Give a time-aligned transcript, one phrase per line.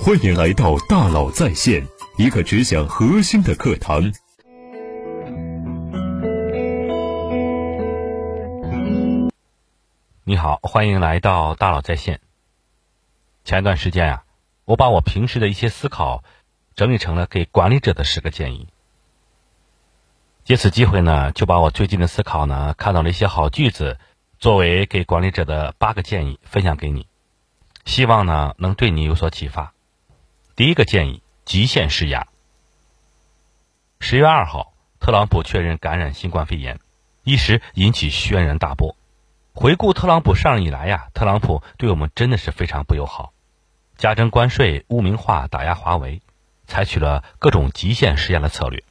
[0.00, 1.86] 欢迎来到大佬在线，
[2.16, 4.12] 一个只讲核心的课堂。
[10.24, 12.20] 你好，欢迎来到大佬在线。
[13.44, 14.24] 前一段时间啊，
[14.64, 16.24] 我把我平时的一些思考
[16.74, 18.68] 整理成了给管理者的十个建议。
[20.44, 23.98] 借此机会呢，就把我最近的思考呢，看到了一些好句子，
[24.40, 27.06] 作为给管理者的八个建议分享给你，
[27.84, 29.72] 希望呢能对你有所启发。
[30.54, 32.26] 第一个建议：极限施压。
[34.00, 36.78] 十月二号，特朗普确认感染新冠肺炎，
[37.24, 38.94] 一时引起轩然大波。
[39.54, 43.32] 回顾特朗普上任以来呀，特朗普对我们真的是非常不友好，
[43.96, 46.20] 加征关税、污名化、打压华为，
[46.66, 48.84] 采取了各种极限施压的策略。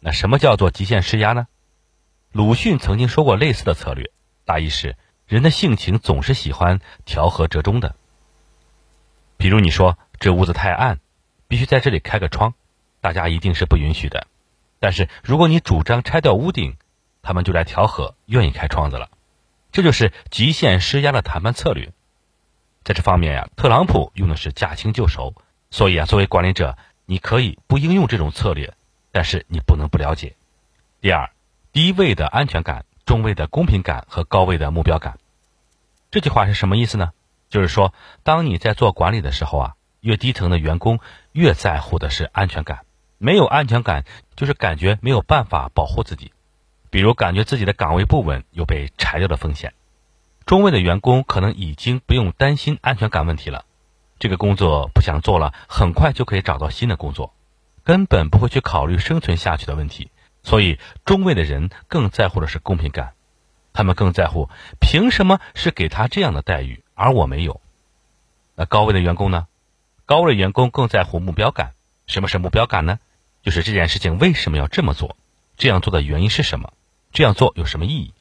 [0.00, 1.46] 那什么叫做极限施压呢？
[2.32, 4.10] 鲁迅曾经说过类似的策略，
[4.44, 4.96] 大意是
[5.28, 7.94] 人的性情总是喜欢调和折中的。
[9.36, 11.00] 比如你说这屋子太暗，
[11.48, 12.54] 必须在这里开个窗，
[13.00, 14.28] 大家一定是不允许的。
[14.78, 16.76] 但是如果你主张拆掉屋顶，
[17.22, 19.10] 他们就来调和，愿意开窗子了。
[19.72, 21.92] 这就是极限施压的谈判策略，
[22.84, 25.34] 在这方面呀，特朗普用的是驾轻就熟。
[25.72, 28.74] 所以啊，作为管理者，你可以不应用这种策略，
[29.10, 30.36] 但是你不能不了解。
[31.00, 31.32] 第二，
[31.72, 35.18] 低位的安全感、中位的公平感和高位的目标感。
[36.12, 37.10] 这句话是什么意思呢？
[37.48, 41.00] 就是说，当你在做管理的时候啊，越低层的员工
[41.32, 42.80] 越在乎的是安全感。
[43.18, 46.32] 没有安全感，就是感觉没有办法保护自己。
[46.90, 49.72] 比如感觉自己的岗位不稳，有被裁掉的风险。
[50.44, 53.64] 中位的员工可能已经不用担心安全感问题了，
[54.18, 57.32] 这个工作不想做了，很快就可以找到新的工作，
[57.84, 60.10] 根本不会去考虑生存下去的问题。
[60.42, 63.12] 所以中位的人更在乎的是公平感，
[63.72, 64.50] 他们更在乎
[64.80, 67.60] 凭什么是给他这样的待遇，而我没有。
[68.56, 69.46] 那高位的员工呢？
[70.12, 71.72] 高位员工更在乎目标感。
[72.06, 72.98] 什么是目标感呢？
[73.42, 75.16] 就是这件事情为什么要这么做，
[75.56, 76.74] 这样做的原因是什么？
[77.14, 78.12] 这样做有什么意义？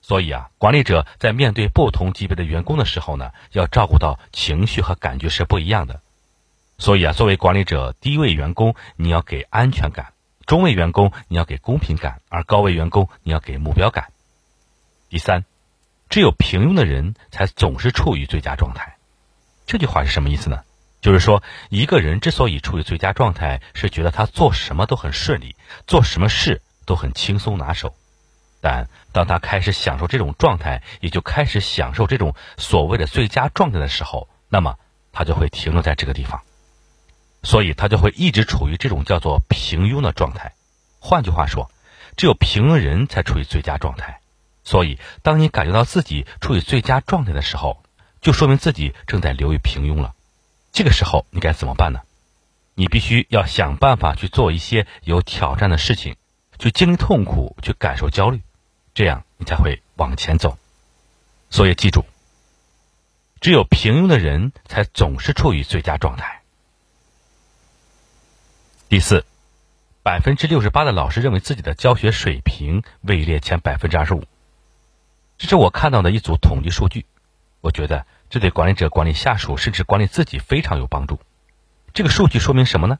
[0.00, 6.00] 所以啊，管理者在面对不同级别的员工的时候呢，要照顾到情绪和感觉是不一样的。
[6.78, 10.12] 所以啊，作为管理者，低位员工你要给安全感，
[10.46, 14.12] 中位员工你要给公平感，而高位员工你要给目标感。
[15.08, 15.44] 第三，
[16.08, 18.96] 只有平庸的人才总是处于最佳状态。
[19.66, 20.62] 这句话是什么意思呢？
[21.06, 25.54] 就是说，一个人之所以处于最佳状态，是觉得他做什么都很顺利，
[25.86, 27.94] 做什么事都很轻松拿手。
[28.60, 34.80] 但当他开始享受这种状态，也就开始享受这种所谓的最佳状态的时候，那么
[35.12, 36.42] 他就会停留在这个地方，
[37.44, 40.54] 所以他就会一直处于这种叫做平庸的状态。
[40.98, 41.70] 换句话说，
[42.16, 44.18] 只有平庸人才处于最佳状态。
[44.64, 47.84] 所以，当你感觉到自己处于最佳状态的时候，
[48.20, 50.14] 就说明自己正在流于平庸了。
[50.76, 52.00] 这个时候你该怎么办呢？
[52.74, 56.16] 你必须要想办法去做一些有挑战的事情，
[56.58, 58.42] 去经历痛苦，去感受焦虑。
[58.92, 60.58] 这样你才会往前走，
[61.48, 62.04] 所以记住，
[63.40, 66.42] 只有平庸的人才总是处于最佳状态。
[68.90, 69.24] 第四，
[70.02, 74.24] 百分之六十八的老师认为自己的教学水平位列前百分之二十五，
[75.38, 77.06] 这是我看到的一组统计数据。
[77.62, 81.20] 我觉得这对管理者管理下属，甚至管理自己非常有帮助。
[81.94, 82.98] 这个数据说明什么呢？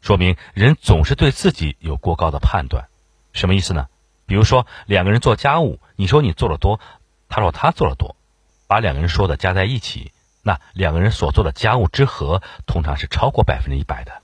[0.00, 2.88] 说明人总是对自己有过高的判断。
[3.32, 3.88] 什么意思呢？
[4.26, 6.80] 比如说，两个人做家务，你说你做的多，
[7.28, 8.16] 他说他做的多，
[8.66, 10.12] 把两个人说的加在一起，
[10.42, 14.22] 那两个人所做的家务之和通常是超过百分之一百的。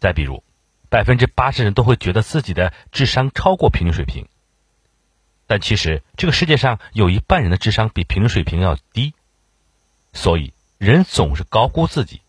[0.00, 0.42] 再比如，
[0.88, 4.26] 百分之八十人都会觉得自己的智商超过平均水平，
[5.46, 9.14] 但其实这个世界上有一半人的智商比平均水平要低，
[10.12, 12.20] 所以人总是高估自己，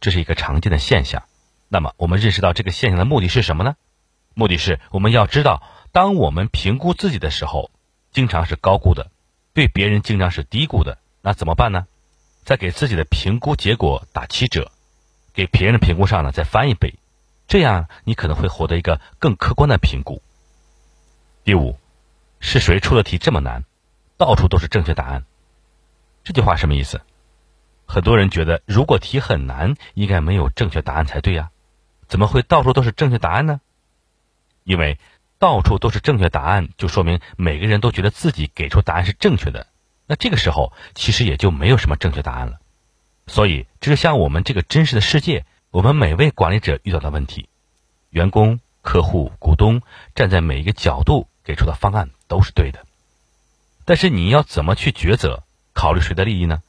[0.00, 1.24] 这是一个常见的现象。
[1.68, 3.76] 那么，我们认识到这个现象的目的是什么呢？
[4.34, 5.62] 目的是我们要知道。
[5.92, 7.70] 当我们评估自己的时候，
[8.12, 9.10] 经常是高估的；
[9.52, 10.98] 对别人经常是低估的。
[11.20, 11.86] 那怎么办呢？
[12.44, 14.72] 在给自己的评估结果打七折，
[15.32, 16.94] 给别人的评估上呢再翻一倍，
[17.46, 20.22] 这样你可能会获得一个更客观的评估。
[21.44, 21.78] 第五，
[22.40, 23.64] 是谁出的题这么难？
[24.16, 25.24] 到处都是正确答案。
[26.24, 27.00] 这句话什么意思？
[27.86, 31.50] 很多人觉得，如果题很难，应该没有正确答案才对呀，
[32.08, 33.60] 怎么会到处都是正确答案呢？
[34.64, 34.98] 因为。
[35.38, 39.66] 到处都是正确答案，就说明每个人都觉得自己给出答案是正确的。
[40.06, 42.60] 那这个时候，其实也就没有什么正确答案了。
[43.26, 47.48] 所以，这是像我们这个真实的世界，我们每位管理者遇到的问题，
[48.10, 49.82] 员工、客户、股东
[50.14, 52.86] 站在每一个角度给出的方案都是对的。
[53.84, 55.42] 但是，你要怎么去抉择，
[55.72, 56.62] 考虑谁的利益呢？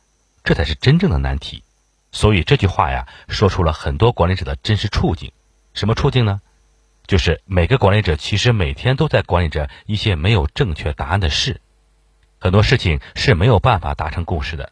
[0.44, 1.64] 这才是真正的难题。
[2.12, 5.32] 所以这句话呀，说出了很多管理者的真实处境。
[5.74, 6.42] 什么处境呢？
[7.08, 11.60] 就是每个管理者其实每天都在管理着一些没有正确答案的事，
[12.40, 14.72] 很多事情是没有办法达成共识的。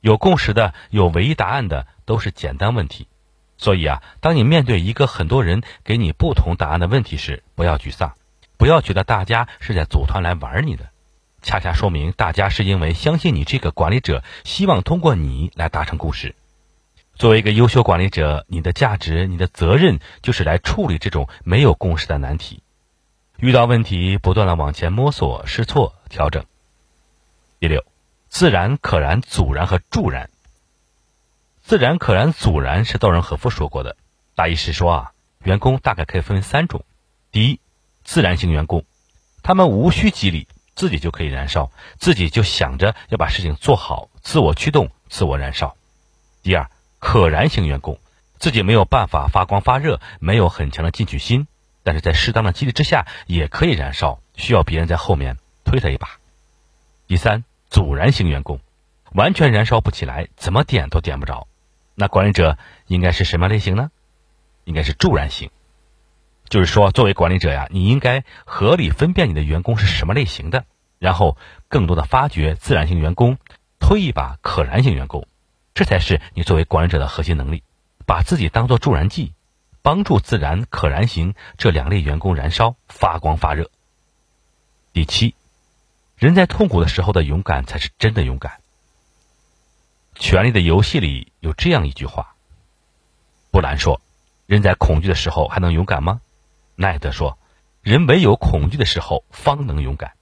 [0.00, 3.08] 有共识的、有唯一答案的都是简单问题。
[3.56, 8.14] 所以啊，当你面对一个很多人给你不同答案的问题时，不要沮丧，
[8.56, 10.90] 不要觉得大家是在组团来玩你的。
[11.44, 16.34] 恰恰说明大家是因为相信你这个管理者，希望通过你来达成共识。
[17.16, 22.62] 作为一个优秀管理者，你的价值、你的责任就是来处理这种没有共识的难题。
[23.36, 26.46] 遇到问题，不断的往前摸索、试错、调整。
[27.60, 27.84] 第六，
[28.30, 30.30] 自然、可燃、阻燃和助燃。
[31.60, 33.98] 自然、可燃、阻燃是道仁和夫说过的，
[34.34, 35.12] 大意是说啊，
[35.44, 36.86] 员工大概可以分为三种：
[37.30, 37.60] 第一，
[38.02, 38.86] 自然型员工，
[39.42, 40.48] 他们无需激励。
[40.74, 45.76] 自己就可以燃烧，自己就想着要把事情做好，自我驱动，自我燃烧。
[46.42, 47.98] 第二，可燃型员工，
[48.38, 51.46] 自己没有办法发光发热，没有很强的进取心，
[51.82, 56.18] 但是在适当的激励之下也可以燃烧，需要别人在后面推他一把。
[57.06, 58.60] 第三，阻燃型员工，
[59.12, 61.46] 完全燃烧不起来，怎么点都点不着。
[61.94, 63.90] 那管理者应该是什么类型呢？
[64.64, 65.50] 应该是助燃型。
[66.48, 70.64] 就是说，作为管理者呀，你应该合理分辨你的员工是什么类型的，
[70.98, 71.36] 然后
[71.68, 73.38] 更多的发掘自然型员工，
[73.80, 75.26] 推一把可燃型员工，
[75.74, 77.62] 这才是你作为管理者的核心能力。
[78.06, 79.32] 把自己当做助燃剂，
[79.80, 83.70] 帮助自然、可燃型这两类员工燃烧、发光发热。
[84.92, 85.34] 第七，
[86.16, 88.60] 人在痛苦的时候的勇敢才是真的勇敢。
[90.14, 92.34] 权力的游戏里有这样一句话，
[93.50, 94.02] 布兰说
[94.44, 96.20] ：“人在恐惧的时候还能勇敢吗？”
[96.76, 97.38] 奈德说
[97.82, 100.12] ：“人唯有恐惧的时候方能勇敢。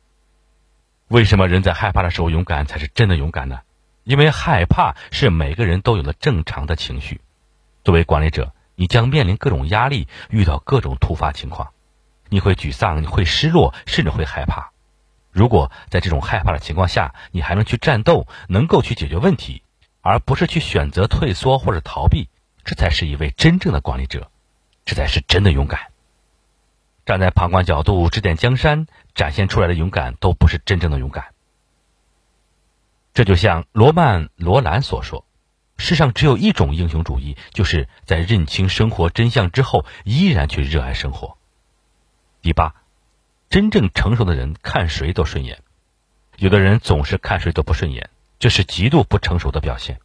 [1.08, 3.60] 为什么人在害怕的时候勇敢才是真的勇敢呢？
[4.04, 7.20] 因为害怕是每个人都有了正常的情绪。
[7.84, 11.72] 作为管理者，你将面临各种压力，遇到各种突发情况，
[12.28, 14.72] 你会沮丧，你会失落，甚至会害怕。
[15.30, 19.62] 如果在这种害怕的情况下，你还能去战斗，能够去解决问题，
[20.00, 22.28] 而不是去选择退缩或者逃避，
[22.64, 24.30] 这才是一位真正的管理者，
[24.84, 25.80] 这才是真的勇敢。”
[27.04, 31.34] 站在旁观角度指点江山，展现出来的勇敢都不是真正的勇敢。
[33.12, 35.26] 这就像罗曼·罗兰所说
[35.76, 41.36] ：“世上只有一种英雄主义，就是在认清生活真相之后，依然去热爱生活。”
[42.40, 42.74] 第八，
[43.50, 45.60] 真正成熟的人看谁都顺眼，
[46.36, 48.08] 有的人总是看谁都不顺眼，
[48.38, 49.98] 这是极度不成熟的表现。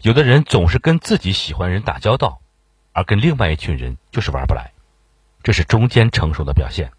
[0.00, 2.40] 有的人总是跟自己喜欢人打交道，
[2.92, 4.71] 而跟另外一群人就是玩不来。
[5.42, 6.92] 这是中间成熟的表现。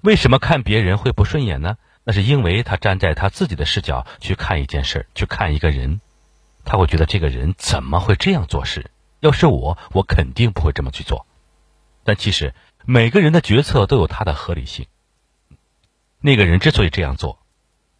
[0.00, 1.76] 为什么看别人会不顺眼呢？
[2.04, 6.00] 那是因为他站在他自己的视角去看一件事，去看一个人，
[6.64, 8.90] 他会觉得这个人怎么会这样做事？
[9.20, 11.26] 要是我，我肯定不会这么去做。
[12.02, 14.86] 但其实每个人的决策都有他的合理性。
[16.20, 17.38] 那个人之所以这样做，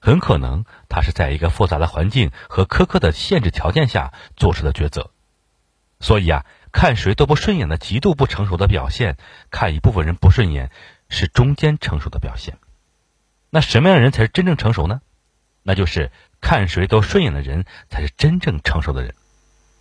[0.00, 5.10] 很可能他是在一个复杂的环境和苛刻的限制条件下做出的抉择。
[6.00, 6.44] 所以啊。
[6.72, 9.16] 看谁都不顺眼的极度不成熟的表现，
[9.50, 10.70] 看一部分人不顺眼
[11.08, 12.56] 是中间成熟的表现。
[13.50, 15.02] 那什么样的人才是真正成熟呢？
[15.62, 16.10] 那就是
[16.40, 19.14] 看谁都顺眼的人才是真正成熟的人。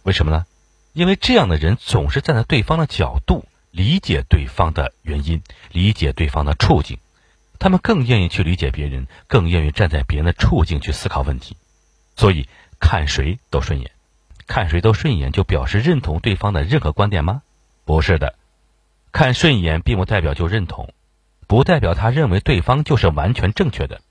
[0.04, 0.46] 为什么呢？
[0.94, 7.00] 因为这样的人总是站在对方的角度，理解对方的原因，理解对方的处境。
[7.58, 11.56] 他们更愿意去理解别人，更愿意站在别人的处境去思考问题。
[12.18, 12.50] 所以
[12.80, 13.92] 看谁都顺眼。
[14.52, 17.42] 看谁都顺眼，就表示认同对方的任何观点吗？
[17.86, 18.36] 不是的，
[19.14, 20.94] 看顺眼并不代表就认同，
[21.48, 24.02] 不代表他认为对方就是完全正确的，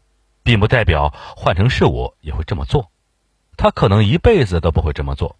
[0.42, 2.90] 并不代表换成是我也会这么做。
[3.58, 5.36] 他可能一辈子都不会这么做，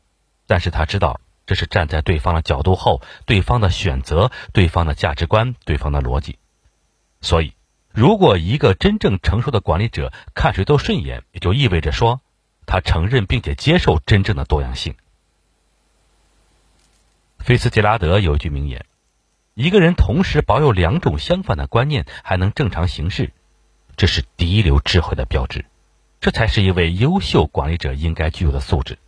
[0.47, 6.38] 但是他知道这是站在对方的角度后，对方的选择、对方的价值观、对方的逻辑。
[7.23, 7.54] 所以，
[7.90, 12.21] 如果一个真正成熟的管理者看谁都顺眼，也就意味着说。
[12.71, 14.95] 他承认并且接受真正的多样性。
[17.41, 18.87] 菲斯杰拉德有一句名言
[19.55, 23.33] ：“一个人同时保有两种相反的观念，还能正常行事，
[23.97, 25.65] 这是第一流智慧的标志，
[26.21, 28.99] 这才是一位优秀管理者应该具有的素质。”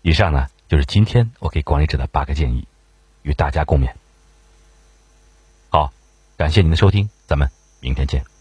[0.00, 2.66] 以上呢，就是今天我给管理者的八个建议，
[3.20, 3.92] 与大家共勉。
[5.68, 5.92] 好，
[6.38, 7.50] 感谢您的收听，咱们
[7.80, 8.37] 明天见。